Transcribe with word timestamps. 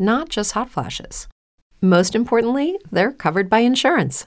not 0.00 0.28
just 0.28 0.52
hot 0.52 0.70
flashes. 0.70 1.28
Most 1.80 2.14
importantly, 2.14 2.78
they're 2.90 3.12
covered 3.12 3.48
by 3.50 3.60
insurance. 3.60 4.26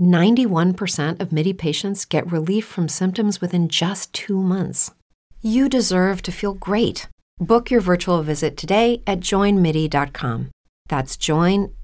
91% 0.00 1.20
of 1.20 1.30
MIDI 1.32 1.52
patients 1.52 2.04
get 2.06 2.30
relief 2.32 2.64
from 2.66 2.88
symptoms 2.88 3.40
within 3.40 3.68
just 3.68 4.12
two 4.12 4.40
months. 4.42 4.90
You 5.42 5.68
deserve 5.68 6.22
to 6.22 6.32
feel 6.32 6.54
great. 6.54 7.06
Book 7.38 7.70
your 7.70 7.80
virtual 7.82 8.22
visit 8.22 8.56
today 8.56 9.02
at 9.06 9.20
joinmidi.com. 9.20 10.50
That's 10.88 11.16
joinmidi.com. 11.16 11.74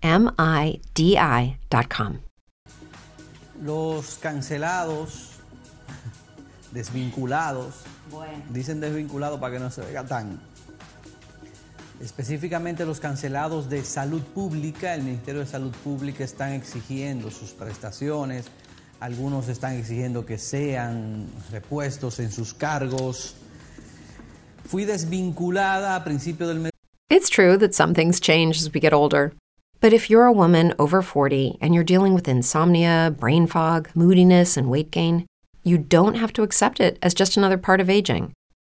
los 3.63 4.19
cancelados, 4.19 5.39
desvinculados, 6.73 7.85
Bueno. 8.11 8.43
dicen 8.51 8.81
desvinculado 8.81 9.41
para 9.41 9.55
que 9.55 9.59
no 9.61 9.71
se 9.71 9.81
vea 9.83 10.05
tan. 10.05 10.39
Específicamente 12.01 12.85
los 12.85 13.01
cancelados 13.01 13.71
de 13.71 13.83
salud 13.83 14.21
pública, 14.21 14.95
el 14.95 15.03
Ministerio 15.03 15.41
de 15.41 15.47
Salud 15.47 15.73
Pública 15.83 16.25
están 16.25 16.53
exigiendo 16.53 17.31
sus 17.31 17.53
prestaciones, 17.53 18.47
algunos 19.01 19.49
están 19.49 19.75
exigiendo 19.75 20.27
que 20.27 20.37
sean 20.37 21.27
repuestos 21.51 22.19
en 22.21 22.31
sus 22.31 22.53
cargos. 22.53 23.37
Fui 24.67 24.85
desvinculada 24.85 25.97
a 25.97 26.05
principio 26.05 26.49
del 26.49 26.59
mes. 26.59 26.73
It's 27.09 27.31
true 27.31 27.57
that 27.59 27.73
some 27.75 27.95
things 27.95 28.21
change 28.21 28.59
as 28.59 28.73
we 28.75 28.81
get 28.81 28.93
older. 28.93 29.33
But 29.81 29.93
if 29.93 30.11
you're 30.11 30.27
a 30.27 30.33
woman 30.33 30.75
over 30.79 31.03
40 31.03 31.59
and 31.61 31.75
you're 31.75 31.85
dealing 31.85 32.15
with 32.15 32.29
insomnia, 32.29 33.15
brain 33.17 33.47
fog, 33.47 33.89
moodiness, 33.95 34.57
and 34.57 34.69
weight 34.69 34.91
gain, 34.91 35.27
you 35.63 35.79
don't 35.79 36.17
have 36.17 36.33
to 36.35 36.43
accept 36.43 36.81
it 36.81 36.99
as 37.03 37.15
just 37.15 37.37
another 37.37 37.59
part 37.59 37.81
of 37.81 37.89
aging. 37.89 38.33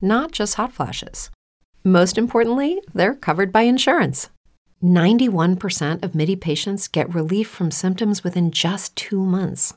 not 0.00 0.32
just 0.32 0.54
hot 0.54 0.72
flashes. 0.72 1.30
Most 1.84 2.18
importantly, 2.18 2.80
they're 2.94 3.14
covered 3.14 3.52
by 3.52 3.62
insurance. 3.62 4.30
91% 4.82 6.02
of 6.02 6.14
MIDI 6.14 6.36
patients 6.36 6.88
get 6.88 7.14
relief 7.14 7.48
from 7.48 7.70
symptoms 7.70 8.22
within 8.22 8.50
just 8.50 8.94
two 8.96 9.24
months. 9.24 9.74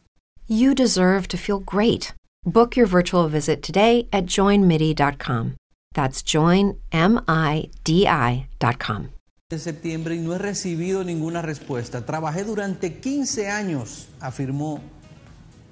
You 0.47 0.75
deserve 0.75 1.28
to 1.30 1.38
feel 1.38 1.59
great. 1.59 2.13
Book 2.46 2.75
your 2.75 2.88
virtual 2.88 3.28
visit 3.28 3.62
today 3.62 4.07
at 4.12 4.25
joinmidi.com. 4.25 5.56
That's 5.94 6.22
joinmidi.com. 6.24 6.80
de 9.50 9.57
septiembre 9.57 10.16
y 10.16 10.19
no 10.19 10.36
he 10.36 10.38
recibido 10.38 11.03
ninguna 11.03 11.41
respuesta. 11.41 12.06
Trabajé 12.06 12.44
durante 12.44 13.00
15 13.00 13.50
años, 13.50 14.07
afirmó 14.19 14.80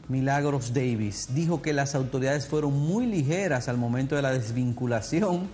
Milagros 0.09 0.73
Davis. 0.73 1.29
Dijo 1.34 1.62
que 1.62 1.73
las 1.73 1.95
autoridades 1.95 2.47
fueron 2.47 2.73
muy 2.73 3.06
ligeras 3.06 3.68
al 3.68 3.78
momento 3.78 4.16
de 4.16 4.22
la 4.22 4.31
desvinculación, 4.31 5.50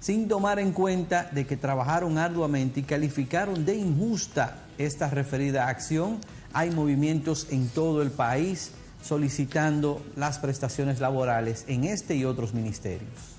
sin 0.00 0.28
tomar 0.28 0.58
en 0.58 0.72
cuenta 0.72 1.30
de 1.32 1.46
que 1.46 1.56
trabajaron 1.56 2.18
arduamente 2.18 2.80
y 2.80 2.82
calificaron 2.82 3.64
de 3.64 3.76
injusta 3.76 4.58
esta 4.78 5.08
referida 5.08 5.68
acción. 5.68 6.18
Hay 6.52 6.70
movimientos 6.70 7.46
en 7.50 7.68
todo 7.68 8.02
el 8.02 8.10
país 8.10 8.72
solicitando 9.02 10.04
las 10.16 10.38
prestaciones 10.38 11.00
laborales 11.00 11.64
en 11.68 11.84
este 11.84 12.16
y 12.16 12.24
otros 12.24 12.54
ministerios. 12.54 13.31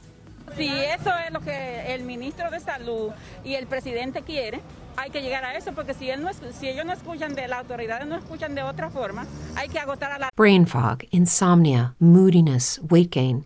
Si 0.55 0.67
eso 0.67 1.11
es 1.25 1.31
lo 1.31 1.39
que 1.39 1.93
el 1.93 2.03
ministro 2.03 2.51
de 2.51 2.59
Salud 2.59 3.11
y 3.43 3.55
el 3.55 3.65
presidente 3.67 4.21
quiere, 4.21 4.61
hay 4.97 5.09
que 5.09 5.21
llegar 5.21 5.43
a 5.43 5.55
eso, 5.55 5.73
porque 5.73 5.93
si, 5.93 6.09
él 6.09 6.21
no, 6.21 6.29
si 6.33 6.67
ellos 6.67 6.85
no 6.85 6.93
escuchan 6.93 7.33
de 7.35 7.47
las 7.47 7.59
autoridades, 7.59 8.07
no 8.07 8.15
escuchan 8.15 8.53
de 8.55 8.63
otra 8.63 8.89
forma, 8.89 9.25
hay 9.55 9.69
que 9.69 9.79
agotar 9.79 10.11
a 10.11 10.19
la 10.19 10.29
Brain 10.35 10.67
fog, 10.67 10.99
insomnia, 11.11 11.95
moodiness, 11.99 12.79
weight 12.89 13.13
gain. 13.13 13.45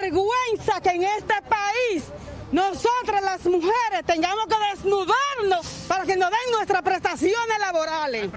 vergüenza 0.00 0.80
que 0.82 0.90
en 0.90 1.02
este 1.04 1.34
país 1.48 2.04
nosotras 2.52 3.22
las 3.22 3.44
mujeres 3.44 4.04
tengamos 4.06 4.46
que 4.46 4.54
desnudarnos 4.76 5.66
para 5.88 6.04
que 6.04 6.16
nos 6.16 6.30
den 6.30 6.52
nuestras 6.52 6.82
prestaciones 6.82 7.58
laborales. 7.60 8.30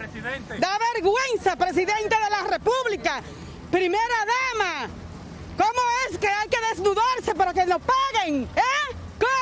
Da 0.59 0.77
vergüenza, 0.95 1.55
presidente 1.55 2.15
de 2.15 2.29
la 2.29 2.43
República, 2.49 3.21
primera 3.71 4.03
dama. 4.25 4.89
¿Cómo 5.57 5.81
es 6.09 6.17
que 6.17 6.27
hay 6.27 6.47
que 6.47 6.57
desnudarse 6.71 7.35
para 7.35 7.53
que 7.53 7.65
nos 7.65 7.79
paguen? 7.81 8.47
¿Eh? 8.55 8.95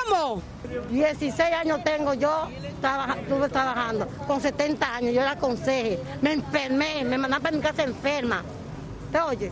¿Cómo? 0.10 0.42
16 0.90 1.40
años 1.40 1.84
tengo 1.84 2.14
yo, 2.16 2.50
trabaja- 2.82 3.18
estuve 3.22 3.48
trabajando, 3.50 4.08
con 4.26 4.42
70 4.42 4.96
años, 4.96 5.14
yo 5.14 5.22
era 5.22 5.38
conseje, 5.38 6.00
me 6.22 6.34
enfermé, 6.34 7.04
me 7.06 7.18
mandaron 7.18 7.44
para 7.44 7.56
mi 7.56 7.62
casa 7.62 7.84
enferma. 7.84 8.44
¿Te 9.12 9.20
oye? 9.22 9.52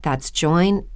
That's 0.00 0.30
joinmidi.com. 0.30 0.88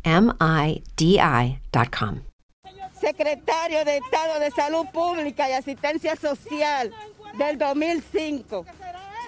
Secretario 3.00 3.84
de 3.84 3.96
Estado 3.96 4.38
de 4.38 4.50
Salud 4.52 4.86
Pública 4.92 5.48
y 5.50 5.52
Asistencia 5.54 6.14
Social 6.14 6.92
del 7.36 7.58
2005, 7.58 8.64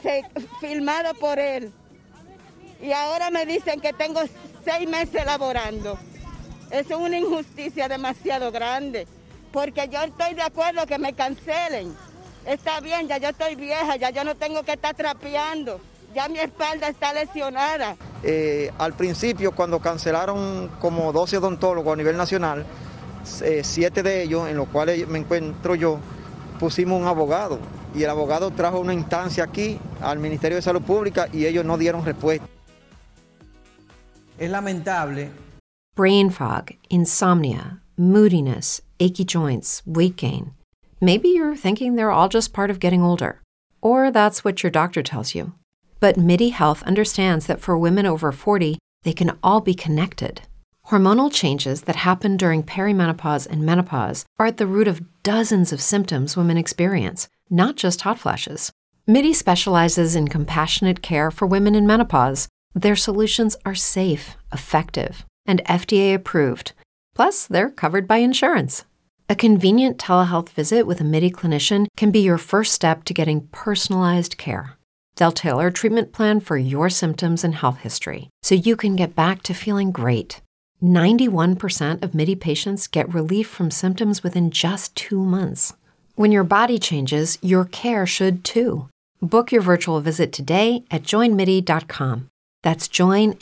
se, 0.01 0.25
filmado 0.61 1.13
por 1.15 1.41
él. 1.41 1.73
Y 2.81 2.93
ahora 2.93 3.31
me 3.31 3.47
dicen 3.47 3.81
que 3.81 3.93
tengo 3.93 4.21
seis 4.65 4.89
meses 4.89 5.27
laborando. 5.27 5.99
Es 6.71 6.89
una 6.91 7.19
injusticia 7.19 7.89
demasiado 7.89 8.53
grande, 8.53 9.09
porque 9.53 9.89
yo 9.89 10.03
estoy 10.03 10.35
de 10.35 10.43
acuerdo 10.43 10.87
que 10.87 10.99
me 10.99 11.15
cancelen. 11.15 11.97
Está 12.47 12.79
bien, 12.79 13.09
ya 13.09 13.19
yo 13.19 13.31
estoy 13.31 13.57
vieja, 13.57 13.97
ya 13.97 14.11
yo 14.11 14.23
no 14.23 14.37
tengo 14.37 14.63
que 14.63 14.75
estar 14.75 14.95
trapeando, 14.95 15.81
ya 16.15 16.29
mi 16.29 16.39
espalda 16.39 16.87
está 16.87 17.13
lesionada. 17.13 17.97
Eh, 18.27 18.73
al 18.79 18.95
principio, 18.95 19.53
cuando 19.53 19.81
cancelaron 19.81 20.71
como 20.81 21.13
12 21.13 21.37
odontólogos 21.37 21.93
a 21.93 21.97
nivel 21.97 22.17
nacional, 22.17 22.65
eh, 23.43 23.61
siete 23.63 24.03
de 24.03 24.23
ellos, 24.23 24.49
en 24.49 24.57
los 24.57 24.69
cuales 24.69 25.07
me 25.07 25.19
encuentro 25.19 25.75
yo, 25.75 25.99
pusimos 26.59 26.99
un 26.99 27.07
abogado 27.07 27.59
y 27.95 28.03
el 28.03 28.09
abogado 28.09 28.51
trajo 28.51 28.81
una 28.81 28.95
instancia 28.95 29.45
aquí 29.45 29.79
al 30.01 30.19
Ministerio 30.19 30.57
de 30.57 30.63
Salud 30.63 30.81
Pública 30.81 31.29
y 31.35 31.45
ellos 31.45 31.67
no 31.67 31.77
dieron 31.77 32.03
respuesta. 32.03 32.47
Es 34.39 34.51
lamentable. 34.51 35.31
Brain 35.95 36.31
fog, 36.31 36.71
insomnia, 36.89 37.83
moodiness, 37.99 38.83
achy 38.99 39.25
joints, 39.25 39.83
weight 39.87 40.17
gain. 40.17 40.55
Maybe 40.99 41.29
you're 41.29 41.57
thinking 41.57 41.97
they're 41.97 42.11
all 42.11 42.29
just 42.29 42.55
part 42.55 42.71
of 42.71 42.81
getting 42.81 43.03
older, 43.03 43.43
or 43.83 44.11
that's 44.11 44.45
what 44.45 44.63
your 44.63 44.71
doctor 44.71 45.03
tells 45.03 45.35
you. 45.35 45.53
But 46.05 46.19
MIDI 46.19 46.51
Health 46.51 46.83
understands 46.83 47.47
that 47.47 47.63
for 47.63 47.79
women 47.79 48.05
over 48.05 48.31
40, 48.31 48.77
they 49.05 49.15
can 49.15 49.39
all 49.43 49.63
be 49.63 49.73
connected. 49.73 50.43
Hormonal 50.89 51.33
changes 51.33 51.85
that 51.85 51.97
happen 51.97 52.37
during 52.37 52.63
perimenopause 52.63 53.47
and 53.47 53.65
menopause 53.65 54.27
are 54.39 54.45
at 54.45 54.59
the 54.59 54.67
root 54.67 54.87
of 54.87 55.01
dozens 55.23 55.73
of 55.73 55.81
symptoms 55.81 56.37
women 56.37 56.59
experience, 56.59 57.31
not 57.49 57.77
just 57.77 58.03
hot 58.03 58.19
flashes. 58.19 58.71
MIDI 59.07 59.33
specializes 59.33 60.15
in 60.15 60.29
compassionate 60.29 61.01
care 61.01 61.31
for 61.31 61.47
women 61.47 61.75
in 61.75 61.87
menopause. 61.87 62.49
Their 62.75 62.97
solutions 62.97 63.57
are 63.65 63.75
safe, 63.75 64.37
effective, 64.53 65.25
and 65.47 65.65
FDA 65.65 66.15
approved. 66.15 66.73
Plus, 67.15 67.47
they're 67.47 67.71
covered 67.71 68.07
by 68.07 68.19
insurance. 68.19 68.85
A 69.31 69.35
convenient 69.35 69.97
telehealth 69.97 70.51
visit 70.51 70.87
with 70.87 71.01
a 71.01 71.05
MIDI 71.05 71.31
clinician 71.31 71.87
can 71.97 72.11
be 72.11 72.21
your 72.21 72.37
first 72.37 72.75
step 72.75 73.05
to 73.05 73.15
getting 73.15 73.49
personalized 73.53 74.37
care. 74.37 74.77
They'll 75.17 75.33
tailor 75.33 75.69
a 75.69 75.73
treatment 75.73 76.13
plan 76.13 76.41
for 76.41 76.57
your 76.57 76.91
symptoms 76.91 77.45
and 77.45 77.55
health 77.55 77.79
history 77.79 78.31
so 78.43 78.55
you 78.55 78.77
can 78.77 78.97
get 78.97 79.15
back 79.15 79.43
to 79.45 79.55
feeling 79.55 79.93
great. 79.93 80.41
91% 80.83 82.03
of 82.03 82.15
MIDI 82.15 82.35
patients 82.35 82.87
get 82.87 83.13
relief 83.15 83.49
from 83.49 83.71
symptoms 83.71 84.23
within 84.23 84.51
just 84.51 84.95
two 84.97 85.25
months. 85.25 85.73
When 86.17 86.33
your 86.33 86.45
body 86.45 86.79
changes, 86.79 87.39
your 87.43 87.65
care 87.65 88.07
should 88.07 88.45
too. 88.45 88.89
Book 89.21 89.51
your 89.51 89.63
virtual 89.63 90.01
visit 90.01 90.33
today 90.33 90.85
at 90.91 91.03
joinmidi.com. 91.03 92.29
That's 92.63 92.89
joinmidi.com. 92.89 93.41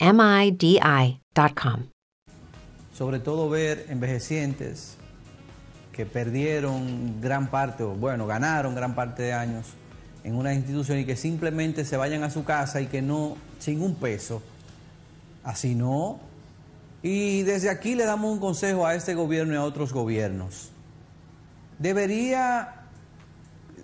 Sobre 2.93 3.19
todo 3.19 3.49
ver 3.49 3.85
envejecientes 3.89 4.97
que 5.91 6.05
perdieron 6.05 7.19
gran 7.21 7.49
parte, 7.49 7.83
o 7.83 7.95
bueno, 7.95 8.27
ganaron 8.27 8.75
gran 8.75 8.95
parte 8.95 9.23
de 9.23 9.33
años 9.33 9.73
en 10.23 10.35
una 10.35 10.53
institución 10.53 10.99
y 10.99 11.05
que 11.05 11.15
simplemente 11.15 11.85
se 11.85 11.97
vayan 11.97 12.23
a 12.23 12.29
su 12.29 12.43
casa 12.43 12.81
y 12.81 12.87
que 12.87 13.01
no, 13.01 13.37
sin 13.59 13.81
un 13.81 13.95
peso. 13.95 14.41
Así 15.43 15.75
no. 15.75 16.19
Y 17.01 17.43
desde 17.43 17.69
aquí 17.69 17.95
le 17.95 18.05
damos 18.05 18.31
un 18.31 18.39
consejo 18.39 18.87
a 18.87 18.95
este 18.95 19.13
gobierno 19.13 19.53
y 19.53 19.57
a 19.57 19.63
otros 19.63 19.91
gobiernos. 19.91 20.69
Debería, 21.79 22.75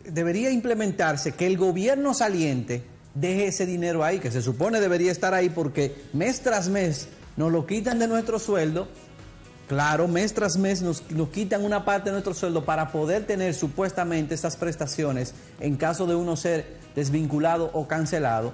debería 0.05 0.51
implementarse 0.51 1.33
que 1.33 1.45
el 1.45 1.57
gobierno 1.57 2.13
saliente 2.13 2.83
deje 3.13 3.47
ese 3.47 3.65
dinero 3.65 4.03
ahí, 4.03 4.19
que 4.19 4.31
se 4.31 4.41
supone 4.41 4.79
debería 4.79 5.11
estar 5.11 5.33
ahí 5.33 5.49
porque 5.49 6.05
mes 6.13 6.39
tras 6.41 6.69
mes 6.69 7.09
nos 7.35 7.51
lo 7.51 7.65
quitan 7.65 7.99
de 7.99 8.07
nuestro 8.07 8.39
sueldo. 8.39 8.87
Claro, 9.69 10.07
mes 10.07 10.33
tras 10.33 10.57
mes 10.57 10.81
nos, 10.81 11.03
nos 11.11 11.29
quitan 11.29 11.63
una 11.63 11.85
parte 11.85 12.09
de 12.09 12.13
nuestro 12.13 12.33
sueldo 12.33 12.65
para 12.65 12.91
poder 12.91 13.27
tener 13.27 13.53
supuestamente 13.53 14.33
estas 14.33 14.57
prestaciones 14.57 15.35
en 15.59 15.75
caso 15.75 16.07
de 16.07 16.15
uno 16.15 16.35
ser 16.35 16.65
desvinculado 16.95 17.69
o 17.73 17.87
cancelado. 17.87 18.51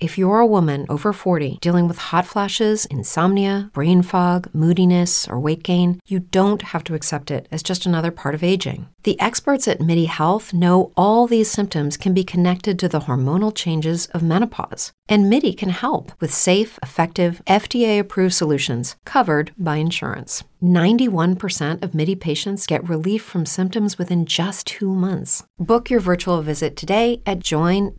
If 0.00 0.16
you're 0.16 0.40
a 0.40 0.46
woman 0.46 0.86
over 0.88 1.12
40 1.12 1.58
dealing 1.60 1.86
with 1.86 1.98
hot 2.10 2.24
flashes, 2.24 2.86
insomnia, 2.86 3.70
brain 3.74 4.02
fog, 4.02 4.48
moodiness, 4.54 5.28
or 5.28 5.38
weight 5.38 5.62
gain, 5.62 6.00
you 6.08 6.18
don't 6.18 6.62
have 6.72 6.82
to 6.84 6.94
accept 6.94 7.30
it 7.30 7.46
as 7.52 7.62
just 7.62 7.84
another 7.84 8.10
part 8.10 8.34
of 8.34 8.42
aging. 8.42 8.86
The 9.04 9.20
experts 9.20 9.68
at 9.68 9.82
MIDI 9.82 10.06
Health 10.06 10.54
know 10.54 10.90
all 10.96 11.26
these 11.26 11.50
symptoms 11.50 11.98
can 11.98 12.14
be 12.14 12.24
connected 12.24 12.78
to 12.78 12.88
the 12.88 13.00
hormonal 13.00 13.54
changes 13.54 14.06
of 14.14 14.22
menopause. 14.22 14.92
And 15.10 15.28
MIDI 15.28 15.52
can 15.52 15.68
help 15.68 16.12
with 16.22 16.32
safe, 16.32 16.78
effective, 16.82 17.42
FDA 17.46 17.98
approved 18.00 18.32
solutions 18.32 18.96
covered 19.04 19.52
by 19.58 19.76
insurance. 19.76 20.42
91% 20.62 21.82
of 21.82 21.94
MIDI 21.94 22.14
patients 22.14 22.66
get 22.66 22.88
relief 22.88 23.22
from 23.22 23.44
symptoms 23.44 23.98
within 23.98 24.24
just 24.24 24.66
two 24.66 24.94
months. 24.94 25.44
Book 25.58 25.90
your 25.90 26.00
virtual 26.00 26.40
visit 26.40 26.74
today 26.74 27.20
at 27.26 27.40
joinmidi.com. 27.40 27.98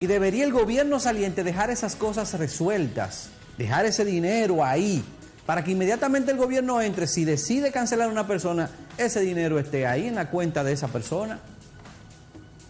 Y 0.00 0.06
debería 0.06 0.44
el 0.44 0.52
gobierno 0.52 1.00
saliente 1.00 1.42
dejar 1.42 1.70
esas 1.70 1.96
cosas 1.96 2.38
resueltas, 2.38 3.30
dejar 3.58 3.84
ese 3.84 4.04
dinero 4.04 4.62
ahí, 4.62 5.02
para 5.46 5.64
que 5.64 5.72
inmediatamente 5.72 6.30
el 6.30 6.36
gobierno 6.38 6.80
entre, 6.80 7.06
si 7.06 7.24
decide 7.24 7.72
cancelar 7.72 8.08
a 8.08 8.12
una 8.12 8.26
persona, 8.26 8.70
ese 8.96 9.20
dinero 9.20 9.58
esté 9.58 9.86
ahí 9.86 10.06
en 10.06 10.14
la 10.14 10.30
cuenta 10.30 10.62
de 10.62 10.72
esa 10.72 10.88
persona, 10.88 11.38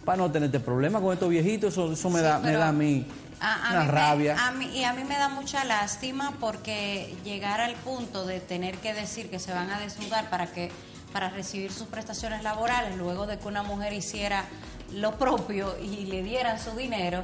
para 0.05 0.17
no 0.17 0.31
tener 0.31 0.47
este 0.47 0.59
problema 0.59 0.99
con 0.99 1.13
estos 1.13 1.29
viejitos, 1.29 1.73
eso, 1.73 1.93
eso 1.93 2.09
me, 2.09 2.19
Sí, 2.19 2.25
da, 2.25 2.39
me 2.39 2.51
da 2.53 2.69
a 2.69 2.71
mí 2.73 3.05
A- 3.39 3.67
a 3.67 3.71
una 3.71 3.79
mí 3.81 3.85
me- 3.85 3.91
rabia. 3.91 4.47
a 4.47 4.51
mí- 4.51 4.77
y 4.77 4.83
a 4.83 4.93
mí 4.93 5.03
me 5.03 5.15
da 5.17 5.29
mucha 5.29 5.63
lástima 5.63 6.33
porque 6.39 7.15
llegar 7.23 7.61
al 7.61 7.75
punto 7.75 8.25
de 8.25 8.39
tener 8.39 8.75
que 8.77 8.93
decir 8.93 9.29
que 9.29 9.39
se 9.39 9.53
van 9.53 9.69
a 9.71 9.79
desnudar 9.79 10.29
para 10.29 10.47
que 10.47 10.71
para 11.13 11.29
recibir 11.29 11.71
sus 11.71 11.87
prestaciones 11.87 12.41
laborales 12.41 12.97
luego 12.97 13.27
de 13.27 13.37
que 13.37 13.47
una 13.47 13.61
mujer 13.61 13.93
hiciera 13.93 14.45
lo 14.93 15.17
propio 15.19 15.75
y 15.79 16.05
le 16.07 16.23
dieran 16.23 16.59
su 16.59 16.71
dinero, 16.75 17.23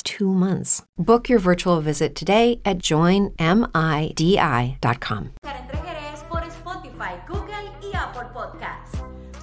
two 0.03 0.33
months. 0.33 0.81
Book 0.97 1.27
your 1.29 1.39
virtual 1.39 1.81
visit 1.81 2.15
today 2.15 2.61
at 2.63 2.77
joinmidi.com. 2.79 3.33
Por 6.29 6.43
Spotify, 6.49 7.19
Google 7.27 7.69
y 7.81 7.91
Apple 7.93 8.29
Podcasts. 8.33 8.97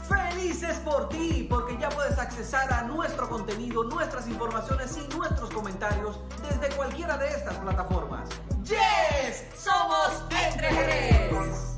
Felices 0.08 0.78
por 0.78 1.08
ti, 1.10 1.46
porque 1.48 1.76
ya 1.78 1.90
puedes 1.90 2.18
accesar 2.18 2.72
a 2.72 2.82
nuestro 2.84 3.28
contenido, 3.28 3.84
nuestras 3.84 4.26
informaciones 4.26 4.96
y 4.96 5.06
nuestros 5.14 5.50
comentarios 5.50 6.18
desde 6.42 6.74
cualquiera 6.74 7.18
de 7.18 7.28
estas 7.28 7.56
plataformas. 7.58 8.28
¡Yes! 8.64 9.44
¡Somos 9.54 10.22
Entre 10.30 10.68
Jerez! 10.68 11.77